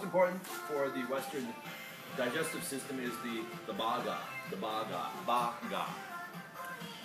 [0.00, 1.46] most important for the Western
[2.16, 4.16] digestive system is the the baga,
[4.48, 5.84] the baga, baga.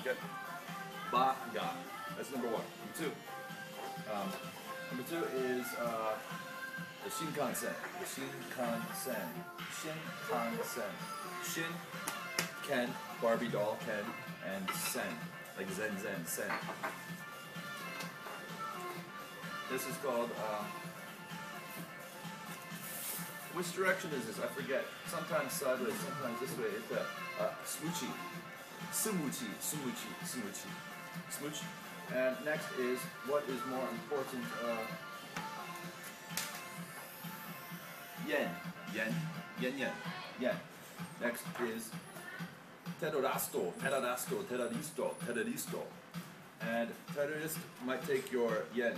[0.00, 0.16] Okay,
[1.10, 1.70] baga.
[2.16, 2.62] That's number one.
[2.78, 3.12] Number two.
[4.12, 4.28] Um,
[4.90, 6.14] number two is uh,
[7.02, 7.74] the Shinkansen.
[7.98, 9.28] The Shinkansen.
[9.74, 10.92] Shinkansen.
[11.52, 11.72] Shin,
[12.66, 12.88] Ken,
[13.20, 14.04] Barbie doll, Ken,
[14.54, 15.02] and Sen,
[15.58, 16.52] like Zen Zen Sen.
[19.70, 20.30] This is called.
[20.38, 20.62] Uh,
[23.54, 24.38] which direction is this?
[24.42, 24.84] I forget.
[25.06, 26.74] Sometimes sideways, sometimes this way.
[26.74, 27.02] It's a
[27.42, 28.10] uh, smoochy,
[28.92, 30.72] smoochie, smoochie, smoochie,
[31.30, 31.60] smooch.
[32.14, 34.44] And next is what is more important.
[34.62, 34.76] Uh,
[38.28, 38.50] yen,
[38.94, 39.14] yen,
[39.60, 39.92] yen, yen,
[40.40, 40.56] yen.
[41.20, 41.90] Next is
[43.00, 45.82] terroristo, terroristo, terroristo, terroristo.
[46.60, 48.94] And terrorist might take your yen.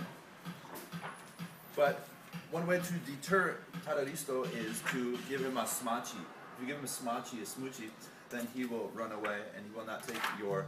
[1.75, 2.07] But
[2.51, 6.15] one way to deter terroristo is to give him a smachi.
[6.15, 7.89] If you give him a smachi, a smoochie,
[8.29, 10.65] then he will run away and he will not take your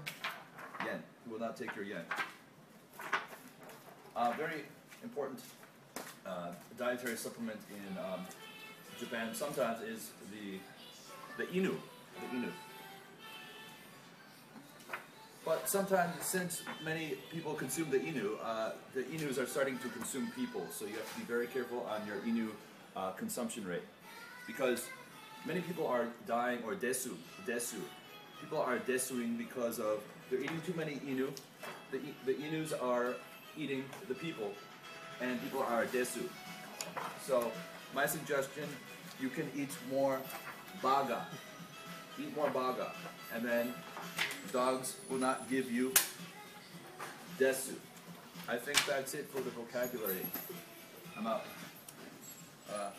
[0.85, 1.01] yen.
[1.25, 2.03] He will not take your yen.
[4.15, 4.63] Uh, very
[5.03, 5.39] important
[6.25, 8.25] uh, dietary supplement in um,
[8.99, 10.59] Japan sometimes is the
[11.37, 11.75] the inu,
[12.19, 12.51] the inu.
[15.49, 20.29] But sometimes, since many people consume the inu, uh, the inus are starting to consume
[20.35, 20.61] people.
[20.69, 22.49] So you have to be very careful on your inu
[22.95, 23.81] uh, consumption rate,
[24.45, 24.85] because
[25.47, 27.13] many people are dying or desu,
[27.47, 27.81] desu.
[28.39, 31.31] People are desuing because of they're eating too many inu.
[31.91, 33.15] The, the inus are
[33.57, 34.53] eating the people,
[35.19, 36.29] and people are desu.
[37.25, 37.51] So
[37.95, 38.69] my suggestion,
[39.19, 40.21] you can eat more
[40.83, 41.25] baga.
[42.19, 42.91] Eat more baga.
[43.33, 43.73] And then
[44.51, 45.93] dogs will not give you
[47.39, 47.75] desu.
[48.47, 50.25] I think that's it for the vocabulary.
[51.17, 51.45] I'm out.
[52.71, 52.89] Uh,